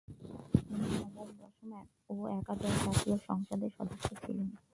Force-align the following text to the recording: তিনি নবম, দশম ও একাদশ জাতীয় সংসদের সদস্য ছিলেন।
তিনি 0.57 0.87
নবম, 0.95 1.29
দশম 1.39 1.71
ও 2.11 2.13
একাদশ 2.39 2.73
জাতীয় 2.85 3.17
সংসদের 3.27 3.71
সদস্য 3.77 4.07
ছিলেন। 4.23 4.49